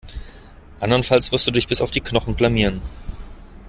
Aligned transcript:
Andernfalls 0.79 1.31
wirst 1.31 1.45
du 1.45 1.51
dich 1.51 1.67
bis 1.67 1.79
auf 1.79 1.91
die 1.91 2.01
Knochen 2.01 2.33
blamieren. 2.35 2.81